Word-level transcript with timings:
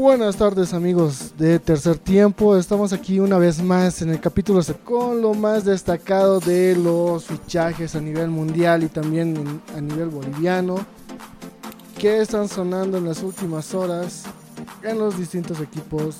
Buenas 0.00 0.36
tardes 0.36 0.72
amigos 0.72 1.34
de 1.36 1.58
Tercer 1.58 1.98
Tiempo, 1.98 2.56
estamos 2.56 2.94
aquí 2.94 3.20
una 3.20 3.36
vez 3.36 3.62
más 3.62 4.00
en 4.00 4.08
el 4.08 4.18
capítulo 4.18 4.62
con 4.82 5.20
lo 5.20 5.34
más 5.34 5.66
destacado 5.66 6.40
de 6.40 6.74
los 6.74 7.26
fichajes 7.26 7.94
a 7.94 8.00
nivel 8.00 8.30
mundial 8.30 8.82
y 8.82 8.88
también 8.88 9.60
a 9.76 9.80
nivel 9.82 10.08
boliviano 10.08 10.76
que 11.98 12.22
están 12.22 12.48
sonando 12.48 12.96
en 12.96 13.04
las 13.04 13.22
últimas 13.22 13.74
horas 13.74 14.24
en 14.82 14.98
los 14.98 15.18
distintos 15.18 15.60
equipos, 15.60 16.16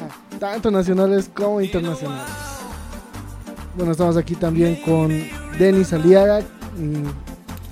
ah, 0.00 0.36
tanto 0.40 0.72
nacionales 0.72 1.30
como 1.32 1.60
internacionales. 1.60 2.26
Bueno, 3.76 3.92
estamos 3.92 4.16
aquí 4.16 4.34
también 4.34 4.80
con 4.84 5.10
Denis 5.60 5.92
Aliaga, 5.92 6.42
mi 6.76 7.04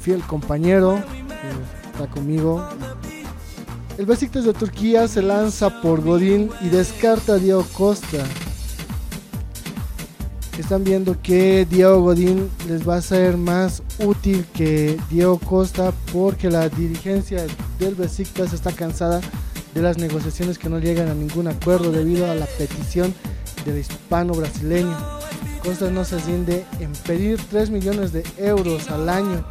fiel 0.00 0.22
compañero, 0.22 1.02
que 1.26 1.90
está 1.90 2.06
conmigo 2.06 2.64
el 3.98 4.06
Besiktas 4.06 4.44
de 4.44 4.52
Turquía 4.52 5.06
se 5.06 5.22
lanza 5.22 5.80
por 5.82 6.02
Godín 6.02 6.50
y 6.60 6.68
descarta 6.68 7.34
a 7.34 7.38
Diego 7.38 7.66
Costa. 7.72 8.24
Están 10.58 10.84
viendo 10.84 11.20
que 11.20 11.66
Diego 11.68 12.00
Godín 12.00 12.50
les 12.68 12.88
va 12.88 12.96
a 12.96 13.02
ser 13.02 13.36
más 13.36 13.82
útil 13.98 14.44
que 14.54 14.98
Diego 15.10 15.38
Costa 15.38 15.92
porque 16.12 16.50
la 16.50 16.68
dirigencia 16.68 17.44
del 17.78 17.94
Besiktas 17.94 18.52
está 18.52 18.72
cansada 18.72 19.20
de 19.74 19.82
las 19.82 19.98
negociaciones 19.98 20.58
que 20.58 20.68
no 20.68 20.78
llegan 20.78 21.08
a 21.08 21.14
ningún 21.14 21.48
acuerdo 21.48 21.90
debido 21.90 22.30
a 22.30 22.34
la 22.34 22.46
petición 22.46 23.14
del 23.64 23.78
hispano 23.78 24.34
brasileño. 24.34 24.96
Costa 25.62 25.90
no 25.90 26.04
se 26.04 26.16
asciende 26.16 26.64
en 26.80 26.92
pedir 27.06 27.40
3 27.50 27.70
millones 27.70 28.12
de 28.12 28.24
euros 28.36 28.90
al 28.90 29.08
año 29.08 29.44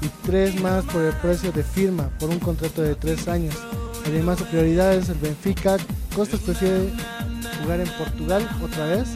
y 0.00 0.08
3 0.26 0.60
más 0.60 0.84
por 0.84 1.02
el 1.02 1.12
precio 1.14 1.52
de 1.52 1.62
firma 1.62 2.08
por 2.18 2.30
un 2.30 2.38
contrato 2.38 2.82
de 2.82 2.94
3 2.94 3.28
años. 3.28 3.54
Además, 4.06 4.38
su 4.38 4.44
prioridad 4.46 4.94
es 4.94 5.08
el 5.08 5.18
Benfica. 5.18 5.76
Costas 6.14 6.40
prefiere 6.40 6.90
jugar 7.62 7.80
en 7.80 7.88
Portugal 7.98 8.48
otra 8.62 8.86
vez 8.86 9.08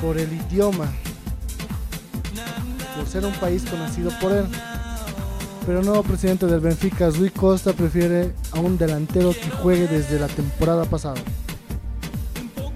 por 0.00 0.18
el 0.18 0.32
idioma, 0.32 0.86
por 2.96 3.06
ser 3.06 3.24
un 3.24 3.32
país 3.34 3.64
conocido 3.64 4.10
por 4.20 4.32
él. 4.32 4.44
Pero 5.66 5.80
el 5.80 5.86
nuevo 5.86 6.02
presidente 6.02 6.46
del 6.46 6.60
Benfica, 6.60 7.10
Rui 7.10 7.30
Costa, 7.30 7.72
prefiere 7.72 8.32
a 8.52 8.60
un 8.60 8.78
delantero 8.78 9.32
que 9.32 9.50
juegue 9.50 9.86
desde 9.86 10.18
la 10.18 10.28
temporada 10.28 10.84
pasada. 10.84 11.20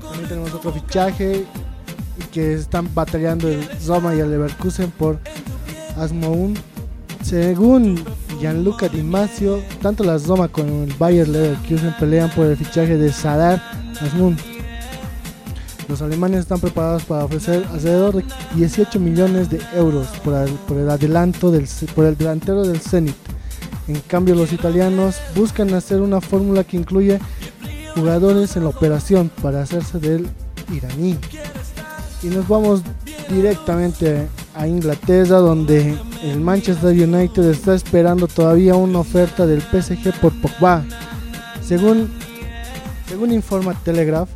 También 0.01 0.29
tenemos 0.29 0.53
otro 0.53 0.73
fichaje 0.73 1.47
que 2.33 2.55
están 2.55 2.93
batallando 2.95 3.49
el 3.49 3.67
Roma 3.87 4.15
y 4.15 4.21
el 4.21 4.31
Leverkusen 4.31 4.91
por 4.91 5.19
Asmoun. 5.97 6.55
Según 7.23 8.05
Gianluca 8.43 8.89
Di 8.89 9.05
Macio, 9.05 9.63
tanto 9.81 10.03
la 10.03 10.19
Zoma 10.19 10.49
como 10.49 10.83
el 10.83 10.93
Bayer 10.95 11.29
Leverkusen 11.29 11.95
pelean 11.97 12.29
por 12.31 12.47
el 12.47 12.57
fichaje 12.57 12.99
de 12.99 13.13
Sadar 13.13 13.63
Asmun. 14.01 14.37
Los 15.89 16.03
alemanes 16.03 16.41
están 16.41 16.59
preparados 16.59 17.05
para 17.05 17.25
ofrecer 17.25 17.65
alrededor 17.71 18.17
de 18.17 18.25
18 18.57 18.99
millones 18.99 19.49
de 19.49 19.61
euros 19.77 20.09
por 20.25 20.35
el, 20.77 20.91
adelanto 20.91 21.53
del, 21.53 21.69
por 21.95 22.05
el 22.05 22.19
delantero 22.19 22.65
del 22.65 22.81
Zenit. 22.81 23.15
En 23.87 24.01
cambio, 24.01 24.35
los 24.35 24.53
italianos 24.53 25.19
buscan 25.37 25.73
hacer 25.75 26.01
una 26.01 26.21
fórmula 26.21 26.65
que 26.65 26.77
incluye 26.77 27.21
jugadores 27.95 28.57
en 28.57 28.65
la 28.65 28.71
operación 28.71 29.31
para 29.41 29.63
hacerse 29.63 30.01
del 30.01 30.27
iraní. 30.73 31.17
Y 32.25 32.27
nos 32.27 32.49
vamos 32.49 32.83
directamente 33.31 34.27
a 34.57 34.67
Inglaterra 34.67 35.37
donde 35.37 35.97
el 36.23 36.41
Manchester 36.41 36.91
United 36.91 37.45
está 37.45 37.75
esperando 37.75 38.29
todavía 38.29 38.75
una 38.77 39.01
oferta 39.01 39.47
del 39.47 39.61
PSG 39.61 40.13
por 40.21 40.33
Pogba. 40.41 40.85
Según, 41.61 42.11
según 43.09 43.33
informa 43.33 43.75
Telegraph, 43.83 44.29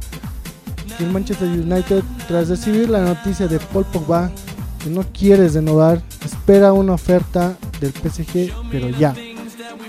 el 0.99 1.11
Manchester 1.11 1.49
United 1.49 2.03
tras 2.27 2.49
recibir 2.49 2.89
la 2.89 3.03
noticia 3.03 3.47
de 3.47 3.59
Paul 3.59 3.85
Pogba 3.87 4.31
que 4.83 4.91
no 4.91 5.05
quiere 5.13 5.49
renovar, 5.49 6.03
espera 6.25 6.73
una 6.73 6.95
oferta 6.95 7.57
del 7.81 7.93
PSG, 7.93 8.53
pero 8.71 8.89
ya. 8.89 9.15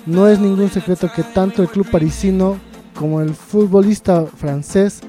No 0.05 0.27
es 0.27 0.39
ningún 0.39 0.69
secreto 0.69 1.09
que 1.13 1.23
tanto 1.23 1.61
el 1.61 1.69
club 1.69 1.89
parisino 1.89 2.57
como 2.97 3.21
el 3.21 3.33
futbolista 3.33 4.25
francés 4.25 5.01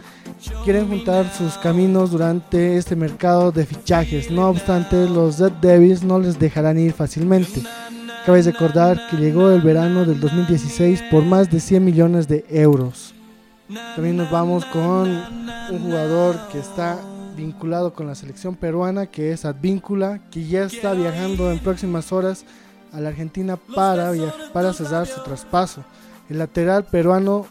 quieren 0.65 0.89
juntar 0.89 1.33
sus 1.33 1.55
caminos 1.59 2.11
durante 2.11 2.77
este 2.77 2.97
mercado 2.97 3.53
de 3.53 3.67
fichajes. 3.67 4.31
No 4.31 4.49
obstante, 4.49 5.09
los 5.09 5.39
Red 5.39 5.53
Devils 5.61 6.03
no 6.03 6.19
les 6.19 6.39
dejarán 6.39 6.79
ir 6.79 6.93
fácilmente. 6.93 7.63
Cabe 8.25 8.43
recordar 8.43 9.01
que 9.11 9.17
llegó 9.17 9.51
el 9.51 9.63
verano 9.63 10.05
del 10.05 10.21
2016 10.21 11.05
por 11.11 11.25
más 11.25 11.51
de 11.51 11.61
100 11.61 11.85
millones 11.85 12.29
de 12.29 12.45
euros. 12.51 13.15
También 13.95 14.17
nos 14.17 14.31
vamos 14.31 14.65
con 14.67 15.09
un 15.71 15.79
jugador 15.83 16.37
que 16.51 16.59
está 16.59 16.99
vinculado 17.37 17.93
con 17.93 18.07
la 18.07 18.15
selección 18.15 18.57
peruana, 18.57 19.07
que 19.07 19.33
es 19.33 19.45
Advíncula, 19.45 20.21
que 20.31 20.45
ya 20.47 20.65
está 20.65 20.93
viajando 20.93 21.53
en 21.53 21.59
próximas 21.59 22.13
horas 22.13 22.45
a 22.93 23.01
la 23.01 23.11
Argentina 23.11 23.57
para, 23.57 24.13
para 24.53 24.73
cesar 24.73 25.07
su 25.07 25.23
traspaso. 25.23 25.85
El 26.29 26.39
lateral 26.39 26.85
peruano 26.85 27.47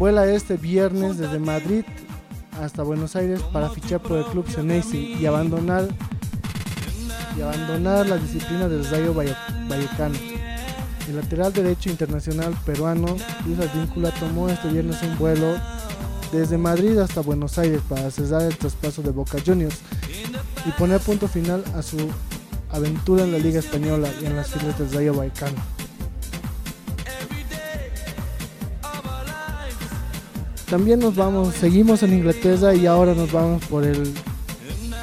vuela 0.00 0.26
este 0.32 0.56
viernes 0.56 1.18
desde 1.18 1.38
Madrid 1.38 1.84
hasta 2.58 2.82
Buenos 2.82 3.16
Aires 3.16 3.42
para 3.52 3.68
fichar 3.68 4.00
por 4.00 4.16
el 4.16 4.24
club 4.24 4.48
Ceneice 4.48 4.96
y 4.96 5.26
abandonar 5.26 5.88
y 7.36 7.42
abandonar 7.42 8.08
la 8.08 8.16
disciplina 8.16 8.66
del 8.66 8.88
Rayo 8.88 9.12
Vallecano. 9.12 10.14
El 11.06 11.16
lateral 11.16 11.52
derecho 11.52 11.90
internacional 11.90 12.56
peruano 12.64 13.14
Luis 13.44 13.60
Advíncula 13.60 14.10
tomó 14.12 14.48
este 14.48 14.68
viernes 14.68 15.02
un 15.02 15.18
vuelo 15.18 15.58
desde 16.32 16.56
Madrid 16.56 16.96
hasta 16.96 17.20
Buenos 17.20 17.58
Aires 17.58 17.82
para 17.86 18.10
cesar 18.10 18.40
el 18.40 18.56
traspaso 18.56 19.02
de 19.02 19.10
Boca 19.10 19.36
Juniors 19.44 19.80
y 20.64 20.70
poner 20.78 21.02
punto 21.02 21.28
final 21.28 21.62
a 21.76 21.82
su 21.82 21.98
aventura 22.70 23.24
en 23.24 23.32
la 23.32 23.38
Liga 23.38 23.58
Española 23.58 24.08
y 24.22 24.24
en 24.24 24.34
las 24.34 24.50
filas 24.50 24.78
del 24.78 24.90
Rayo 24.92 25.12
Vallecano. 25.12 25.79
También 30.70 31.00
nos 31.00 31.16
vamos, 31.16 31.54
seguimos 31.54 32.04
en 32.04 32.14
Inglaterra 32.14 32.72
y 32.72 32.86
ahora 32.86 33.12
nos 33.12 33.32
vamos 33.32 33.64
por 33.66 33.84
el 33.84 34.14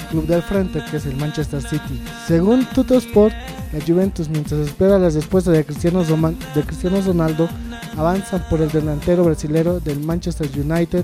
club 0.09 0.25
del 0.25 0.41
frente, 0.41 0.81
que 0.89 0.95
es 0.95 1.05
el 1.05 1.17
Manchester 1.17 1.61
City. 1.61 2.01
Según 2.25 2.65
Sport, 2.71 3.33
la 3.73 3.85
Juventus, 3.85 4.29
mientras 4.29 4.61
espera 4.61 4.97
la 4.97 5.09
respuesta 5.09 5.51
de 5.51 5.65
Cristiano, 5.65 6.05
de 6.05 6.61
Cristiano 6.61 7.01
Ronaldo, 7.01 7.49
avanzan 7.97 8.45
por 8.49 8.61
el 8.61 8.69
delantero 8.69 9.25
brasilero 9.25 9.81
del 9.81 9.99
Manchester 9.99 10.49
United, 10.55 11.03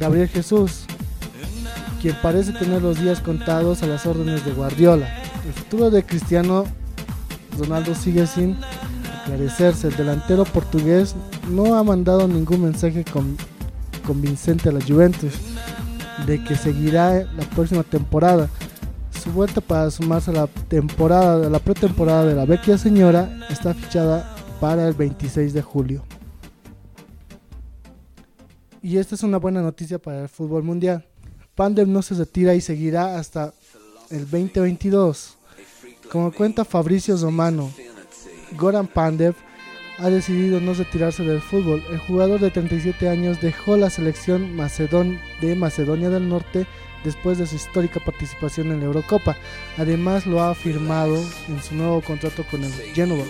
Gabriel 0.00 0.28
Jesús, 0.28 0.84
quien 2.00 2.16
parece 2.22 2.52
tener 2.52 2.80
los 2.80 2.98
días 2.98 3.20
contados 3.20 3.82
a 3.82 3.86
las 3.86 4.06
órdenes 4.06 4.46
de 4.46 4.52
Guardiola. 4.52 5.06
El 5.46 5.52
futuro 5.52 5.90
de 5.90 6.02
Cristiano 6.04 6.64
Ronaldo 7.58 7.94
sigue 7.94 8.26
sin 8.26 8.56
aclarecerse. 9.20 9.88
El 9.88 9.96
delantero 9.96 10.44
portugués 10.44 11.14
no 11.48 11.74
ha 11.74 11.82
mandado 11.82 12.28
ningún 12.28 12.62
mensaje 12.62 13.04
convincente 14.06 14.68
a 14.68 14.72
la 14.72 14.80
Juventus 14.84 15.34
de 16.26 16.42
que 16.44 16.56
seguirá 16.56 17.24
la 17.24 17.44
próxima 17.54 17.82
temporada. 17.82 18.48
Su 19.22 19.30
vuelta 19.30 19.60
para 19.60 19.90
sumarse 19.90 20.30
a 20.30 20.34
la 20.34 20.46
temporada, 20.46 21.48
la 21.48 21.58
pretemporada 21.58 22.24
de 22.24 22.34
la 22.34 22.44
vecchia 22.44 22.78
señora 22.78 23.46
está 23.50 23.74
fichada 23.74 24.34
para 24.60 24.86
el 24.88 24.94
26 24.94 25.52
de 25.52 25.62
julio. 25.62 26.04
Y 28.82 28.98
esta 28.98 29.14
es 29.14 29.22
una 29.22 29.38
buena 29.38 29.62
noticia 29.62 29.98
para 29.98 30.22
el 30.22 30.28
fútbol 30.28 30.64
mundial. 30.64 31.06
Pandev 31.54 31.86
no 31.86 32.02
se 32.02 32.14
retira 32.14 32.54
y 32.54 32.60
seguirá 32.60 33.18
hasta 33.18 33.52
el 34.10 34.28
2022. 34.28 35.36
Como 36.10 36.32
cuenta 36.32 36.64
Fabricio 36.64 37.16
Romano, 37.16 37.70
Goran 38.58 38.86
Pandev 38.86 39.34
ha 39.98 40.10
decidido 40.10 40.60
no 40.60 40.74
retirarse 40.74 41.22
del 41.24 41.40
fútbol. 41.40 41.82
El 41.90 41.98
jugador 41.98 42.40
de 42.40 42.50
37 42.50 43.08
años 43.08 43.40
dejó 43.40 43.76
la 43.76 43.90
selección 43.90 44.54
Macedón 44.56 45.20
de 45.40 45.54
Macedonia 45.54 46.10
del 46.10 46.28
Norte 46.28 46.66
después 47.04 47.38
de 47.38 47.46
su 47.46 47.56
histórica 47.56 48.00
participación 48.00 48.70
en 48.70 48.80
la 48.80 48.86
Eurocopa. 48.86 49.36
Además 49.76 50.26
lo 50.26 50.42
ha 50.42 50.54
firmado 50.54 51.16
en 51.48 51.62
su 51.62 51.74
nuevo 51.74 52.00
contrato 52.00 52.44
con 52.50 52.64
el 52.64 52.72
Genoa 52.94 53.24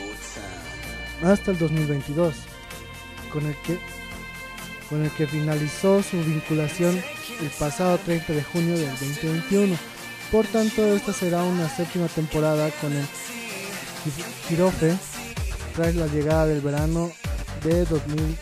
hasta 1.22 1.52
el 1.52 1.58
2022, 1.58 2.34
con 3.32 3.46
el 3.46 3.54
que 3.56 3.78
con 4.88 5.02
el 5.02 5.10
que 5.12 5.26
finalizó 5.26 6.02
su 6.02 6.22
vinculación 6.22 7.02
el 7.40 7.48
pasado 7.58 7.96
30 7.96 8.34
de 8.34 8.42
junio 8.42 8.74
del 8.74 8.90
2021. 8.90 9.74
Por 10.30 10.46
tanto, 10.46 10.84
esta 10.94 11.14
será 11.14 11.42
una 11.44 11.66
séptima 11.68 12.08
temporada 12.08 12.70
con 12.80 12.92
el 12.92 13.04
Girofe 14.48 14.94
tras 15.74 15.94
la 15.94 16.06
llegada 16.06 16.46
del 16.46 16.60
verano 16.60 17.10
de 17.64 17.84
2015. 17.84 18.38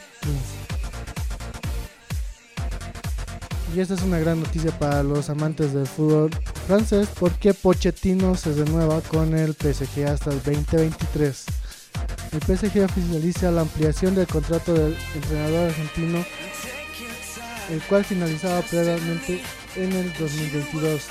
Y 3.74 3.80
esta 3.80 3.94
es 3.94 4.02
una 4.02 4.18
gran 4.18 4.40
noticia 4.40 4.72
para 4.78 5.02
los 5.02 5.30
amantes 5.30 5.72
del 5.72 5.86
fútbol 5.86 6.30
francés 6.66 7.08
porque 7.18 7.54
Pochettino 7.54 8.34
se 8.34 8.52
renueva 8.52 9.00
con 9.00 9.36
el 9.36 9.54
PSG 9.54 10.06
hasta 10.08 10.30
el 10.30 10.42
2023. 10.42 11.44
el 12.32 12.40
PSG 12.40 12.84
oficializa 12.84 13.50
la 13.50 13.60
ampliación 13.60 14.14
del 14.14 14.26
contrato 14.26 14.74
del 14.74 14.96
entrenador 15.14 15.68
argentino, 15.68 16.24
el 17.70 17.80
cual 17.82 18.04
finalizaba 18.04 18.60
previamente 18.62 19.40
en 19.76 19.92
el 19.92 20.12
2022. 20.18 21.02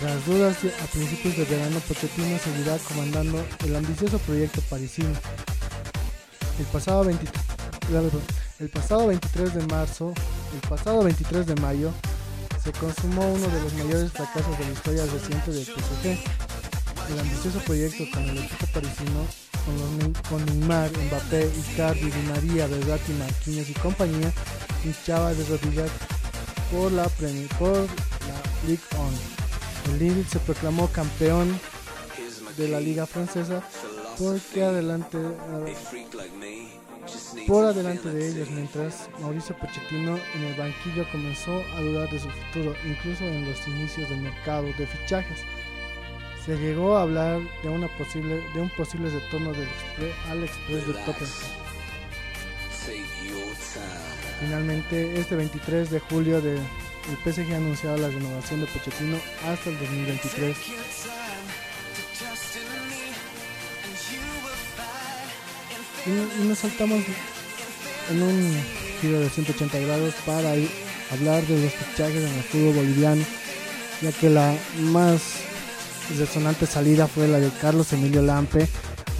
Tras 0.00 0.26
dudas 0.26 0.56
a 0.82 0.86
principios 0.88 1.38
de 1.38 1.44
verano, 1.44 1.80
Pochettino 1.88 2.38
seguirá 2.38 2.76
comandando 2.86 3.42
el 3.64 3.76
ambicioso 3.76 4.18
proyecto 4.18 4.60
parisino. 4.68 5.08
El 6.58 6.66
pasado, 6.66 7.04
23, 7.04 7.42
el 8.60 8.68
pasado 8.68 9.06
23 9.06 9.54
de 9.54 9.66
marzo, 9.68 10.12
el 10.52 10.68
pasado 10.68 11.02
23 11.02 11.46
de 11.46 11.54
mayo, 11.62 11.92
se 12.62 12.72
consumó 12.72 13.26
uno 13.26 13.48
de 13.48 13.62
los 13.62 13.72
mayores 13.72 14.12
fracasos 14.12 14.58
de 14.58 14.64
la 14.66 14.72
historia 14.72 15.06
reciente 15.06 15.50
del 15.50 15.64
PSG. 15.64 16.06
El 17.12 17.20
ambicioso 17.20 17.58
proyecto 17.60 18.04
con 18.12 18.24
el 18.24 18.38
equipo 18.38 18.66
parisino, 18.74 19.26
con, 19.64 19.78
los, 19.78 20.22
con 20.28 20.44
Neymar, 20.44 20.90
Mbappé, 20.90 21.50
Icardi, 21.72 22.10
Di 22.10 22.28
María, 22.28 22.68
Marquinhos 23.18 23.70
y 23.70 23.74
compañía, 23.74 24.30
hinchaba 24.84 25.32
de 25.32 25.44
rodillas 25.44 25.90
por 26.70 26.92
la 26.92 27.08
Premier, 27.08 27.48
por 27.58 27.78
la 27.78 28.66
Ligue 28.66 28.82
1. 28.92 29.35
El 29.86 29.98
Lille 29.98 30.24
se 30.24 30.38
proclamó 30.40 30.88
campeón 30.88 31.58
de 32.56 32.68
la 32.68 32.80
Liga 32.80 33.06
Francesa 33.06 33.62
porque 34.18 34.64
adelante 34.64 35.18
por 37.46 37.64
adelante 37.64 38.10
de 38.10 38.28
ellos, 38.28 38.50
mientras 38.50 39.08
Mauricio 39.20 39.56
Pochettino 39.56 40.18
en 40.34 40.42
el 40.42 40.54
banquillo 40.54 41.08
comenzó 41.12 41.62
a 41.76 41.80
dudar 41.80 42.10
de 42.10 42.18
su 42.18 42.28
futuro, 42.28 42.74
incluso 42.84 43.24
en 43.24 43.48
los 43.48 43.68
inicios 43.68 44.08
del 44.10 44.20
mercado 44.20 44.64
de 44.76 44.86
fichajes. 44.86 45.40
Se 46.44 46.56
llegó 46.56 46.96
a 46.96 47.02
hablar 47.02 47.40
de, 47.62 47.68
una 47.68 47.88
posible, 47.96 48.42
de 48.54 48.60
un 48.60 48.70
posible 48.70 49.10
retorno 49.10 49.52
del 49.52 49.68
al 50.28 50.44
Express 50.44 50.86
de 50.86 50.92
Tottenham. 50.92 51.30
Finalmente, 54.40 55.20
este 55.20 55.36
23 55.36 55.90
de 55.90 56.00
julio 56.00 56.40
de, 56.40 56.58
el 57.10 57.32
PSG 57.32 57.52
ha 57.52 57.56
anunciado 57.56 57.96
la 57.96 58.08
renovación 58.08 58.60
de 58.60 58.66
Pochettino 58.66 59.16
hasta 59.46 59.70
el 59.70 59.78
2023. 59.78 60.56
Y, 66.06 66.48
nos 66.48 66.58
saltamos 66.58 67.02
en 68.10 68.22
un 68.22 68.62
giro 69.00 69.20
de 69.20 69.28
180 69.28 69.78
grados 69.78 70.14
para 70.24 70.52
hablar 71.12 71.44
de 71.46 71.62
los 71.62 71.72
fichajes 71.72 72.22
en 72.22 72.34
el 72.34 72.42
fútbol 72.44 72.74
boliviano, 72.74 73.24
ya 74.02 74.12
que 74.12 74.30
la 74.30 74.54
más 74.78 75.22
resonante 76.16 76.66
salida 76.66 77.08
fue 77.08 77.26
la 77.26 77.40
de 77.40 77.50
Carlos 77.60 77.92
Emilio 77.92 78.22
Lampe 78.22 78.68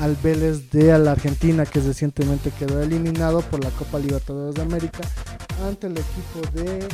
al 0.00 0.14
Vélez 0.16 0.70
de 0.70 0.96
la 0.98 1.12
Argentina, 1.12 1.66
que 1.66 1.80
recientemente 1.80 2.52
quedó 2.56 2.82
eliminado 2.82 3.40
por 3.42 3.64
la 3.64 3.70
Copa 3.70 3.98
Libertadores 3.98 4.54
de 4.54 4.62
América 4.62 5.00
ante 5.66 5.86
el 5.86 5.94
equipo 5.94 6.40
de 6.52 6.86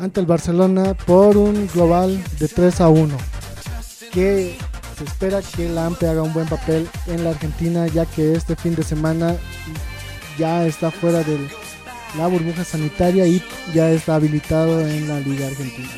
ante 0.00 0.20
el 0.20 0.26
Barcelona 0.26 0.94
por 0.94 1.36
un 1.36 1.68
global 1.68 2.22
de 2.38 2.48
3 2.48 2.80
a 2.80 2.88
1. 2.88 3.16
Que 4.12 4.56
se 4.96 5.04
espera 5.04 5.40
que 5.42 5.68
Lampe 5.68 6.08
haga 6.08 6.22
un 6.22 6.32
buen 6.32 6.48
papel 6.48 6.88
en 7.06 7.24
la 7.24 7.30
Argentina, 7.30 7.86
ya 7.86 8.06
que 8.06 8.32
este 8.32 8.56
fin 8.56 8.74
de 8.74 8.82
semana 8.82 9.36
ya 10.38 10.66
está 10.66 10.90
fuera 10.90 11.22
de 11.22 11.38
la 12.16 12.26
burbuja 12.26 12.64
sanitaria 12.64 13.26
y 13.26 13.42
ya 13.74 13.90
está 13.90 14.16
habilitado 14.16 14.80
en 14.80 15.08
la 15.08 15.20
Liga 15.20 15.46
Argentina. 15.46 15.88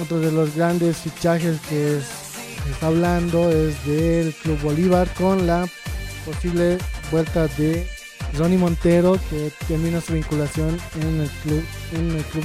Otro 0.00 0.20
de 0.20 0.32
los 0.32 0.54
grandes 0.54 0.98
fichajes 0.98 1.58
que 1.68 2.00
se 2.00 2.70
está 2.70 2.88
hablando 2.88 3.50
es 3.50 3.74
del 3.86 4.34
Club 4.34 4.60
Bolívar 4.60 5.08
con 5.14 5.46
la 5.46 5.66
posible 6.24 6.78
vuelta 7.10 7.46
de 7.56 7.86
Ronnie 8.36 8.58
Montero 8.58 9.18
que 9.30 9.50
termina 9.66 10.00
su 10.00 10.12
vinculación 10.12 10.78
en 11.00 11.20
el 11.22 11.30
club, 11.42 11.64
en 11.92 12.10
el 12.16 12.24
club 12.24 12.44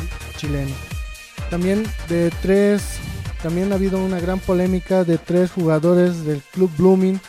También 1.50 1.84
de 2.10 2.32
tres, 2.42 2.98
también 3.42 3.72
ha 3.72 3.76
habido 3.76 4.04
una 4.04 4.20
gran 4.20 4.40
polémica 4.40 5.04
de 5.04 5.18
tres 5.18 5.52
jugadores 5.52 6.26
del 6.26 6.42
club 6.42 6.70
Blooming 6.78 7.20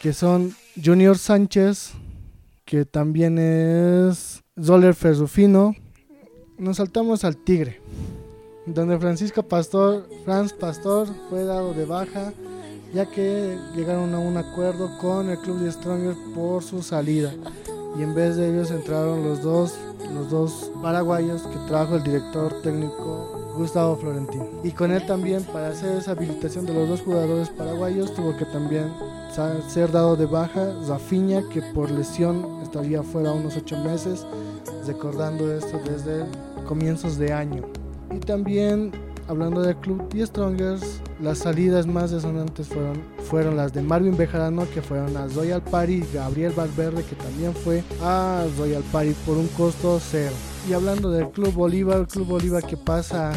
que 0.00 0.12
son 0.12 0.54
Junior 0.82 1.16
Sánchez, 1.16 1.92
que 2.64 2.84
también 2.84 3.38
es 3.38 4.42
Zoller 4.60 4.94
Ferrufino. 4.94 5.74
Nos 6.58 6.76
saltamos 6.76 7.24
al 7.24 7.36
Tigre, 7.36 7.80
donde 8.66 8.98
Francisco 8.98 9.42
Pastor, 9.42 10.06
Franz 10.24 10.52
Pastor 10.52 11.08
fue 11.30 11.44
dado 11.44 11.72
de 11.72 11.84
baja 11.84 12.32
ya 12.92 13.06
que 13.06 13.58
llegaron 13.74 14.14
a 14.14 14.18
un 14.18 14.36
acuerdo 14.36 14.96
con 14.98 15.28
el 15.28 15.38
club 15.38 15.58
de 15.58 15.72
Stronger 15.72 16.14
por 16.34 16.62
su 16.62 16.82
salida 16.82 17.32
y 17.98 18.02
en 18.02 18.14
vez 18.14 18.36
de 18.36 18.50
ellos 18.50 18.70
entraron 18.70 19.24
los 19.24 19.42
dos 19.42 19.74
los 20.14 20.30
dos 20.30 20.70
paraguayos 20.82 21.42
que 21.42 21.58
trajo 21.68 21.96
el 21.96 22.02
director 22.02 22.62
técnico 22.62 23.54
Gustavo 23.56 23.96
Florentino 23.96 24.46
y 24.62 24.70
con 24.70 24.92
él 24.92 25.04
también 25.06 25.42
para 25.44 25.68
hacer 25.68 25.98
esa 25.98 26.12
habilitación 26.12 26.64
de 26.64 26.74
los 26.74 26.88
dos 26.88 27.00
jugadores 27.02 27.48
paraguayos 27.50 28.14
tuvo 28.14 28.36
que 28.36 28.44
también 28.46 28.92
ser 29.68 29.92
dado 29.92 30.16
de 30.16 30.26
baja 30.26 30.74
Rafinha 30.88 31.42
que 31.52 31.62
por 31.62 31.90
lesión 31.90 32.60
estaría 32.62 33.02
fuera 33.02 33.32
unos 33.32 33.56
ocho 33.56 33.76
meses 33.84 34.26
recordando 34.86 35.52
esto 35.52 35.78
desde 35.84 36.24
comienzos 36.66 37.18
de 37.18 37.32
año. 37.32 37.62
Y 38.10 38.18
también 38.18 38.90
hablando 39.28 39.62
del 39.62 39.76
club 39.76 40.08
The 40.08 40.26
Strongers, 40.26 41.00
las 41.20 41.38
salidas 41.38 41.86
más 41.86 42.10
resonantes 42.10 42.66
fueron, 42.66 43.00
fueron 43.24 43.56
las 43.56 43.72
de 43.72 43.82
Marvin 43.82 44.16
Bejarano, 44.16 44.68
que 44.70 44.82
fueron 44.82 45.16
a 45.16 45.26
Royal 45.26 45.62
Party, 45.62 46.02
Gabriel 46.12 46.52
Valverde, 46.56 47.04
que 47.04 47.14
también 47.14 47.54
fue 47.54 47.84
a 48.02 48.44
Royal 48.58 48.82
Party 48.90 49.14
por 49.26 49.36
un 49.36 49.46
costo 49.48 50.00
cero. 50.00 50.34
Y 50.68 50.72
hablando 50.72 51.10
del 51.10 51.28
Club 51.30 51.52
Bolívar, 51.52 51.98
el 51.98 52.06
Club 52.06 52.26
Bolívar 52.26 52.64
que 52.64 52.76
pasa 52.76 53.32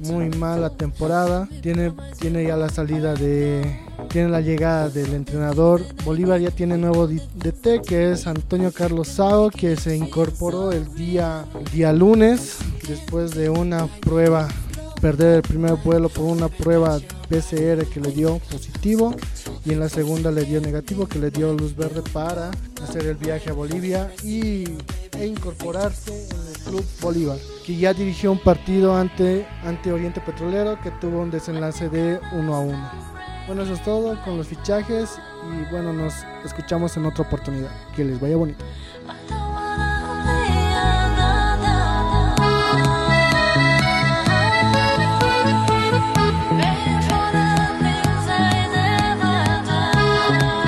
muy 0.00 0.28
mal 0.30 0.60
la 0.60 0.70
temporada, 0.70 1.48
tiene, 1.62 1.92
tiene 2.20 2.44
ya 2.44 2.56
la 2.56 2.68
salida 2.68 3.14
de 3.14 3.80
tiene 4.08 4.28
la 4.28 4.40
llegada 4.40 4.88
del 4.90 5.14
entrenador. 5.14 5.80
Bolívar 6.04 6.40
ya 6.40 6.50
tiene 6.50 6.76
nuevo 6.76 7.06
DT 7.06 7.82
que 7.86 8.12
es 8.12 8.26
Antonio 8.26 8.72
Carlos 8.72 9.08
Sao 9.08 9.48
que 9.48 9.76
se 9.76 9.96
incorporó 9.96 10.72
el 10.72 10.92
día, 10.94 11.46
el 11.58 11.64
día 11.70 11.92
lunes 11.92 12.58
después 12.86 13.30
de 13.30 13.48
una 13.48 13.86
prueba 14.00 14.48
perder 15.02 15.36
el 15.38 15.42
primer 15.42 15.74
vuelo 15.74 16.08
por 16.08 16.26
una 16.26 16.46
prueba 16.46 17.00
PCR 17.28 17.84
que 17.92 18.00
le 18.00 18.12
dio 18.12 18.38
positivo 18.38 19.12
y 19.64 19.72
en 19.72 19.80
la 19.80 19.88
segunda 19.88 20.30
le 20.30 20.44
dio 20.44 20.60
negativo 20.60 21.08
que 21.08 21.18
le 21.18 21.32
dio 21.32 21.52
luz 21.54 21.74
verde 21.74 22.02
para 22.12 22.52
hacer 22.80 23.06
el 23.06 23.16
viaje 23.16 23.50
a 23.50 23.52
Bolivia 23.52 24.12
y, 24.22 24.64
e 25.18 25.26
incorporarse 25.26 26.28
en 26.30 26.46
el 26.46 26.58
Club 26.60 26.84
Bolívar, 27.00 27.38
que 27.66 27.76
ya 27.76 27.92
dirigió 27.92 28.30
un 28.30 28.38
partido 28.38 28.96
ante, 28.96 29.44
ante 29.64 29.92
Oriente 29.92 30.20
Petrolero 30.20 30.80
que 30.80 30.92
tuvo 30.92 31.20
un 31.20 31.32
desenlace 31.32 31.88
de 31.88 32.20
1 32.32 32.54
a 32.54 32.60
1. 32.60 32.90
Bueno, 33.48 33.62
eso 33.64 33.72
es 33.72 33.82
todo 33.82 34.16
con 34.24 34.36
los 34.36 34.46
fichajes 34.46 35.18
y 35.50 35.68
bueno, 35.72 35.92
nos 35.92 36.14
escuchamos 36.44 36.96
en 36.96 37.06
otra 37.06 37.24
oportunidad. 37.24 37.72
Que 37.96 38.04
les 38.04 38.20
vaya 38.20 38.36
bonito. 38.36 38.64